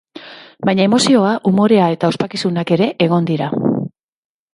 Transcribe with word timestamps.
Baina 0.69 0.85
emozioa, 0.87 1.33
umorea 1.51 1.89
eta 1.97 2.09
ospakizunak 2.13 2.73
ere 2.79 2.87
egon 3.09 3.29
dira. 3.29 3.51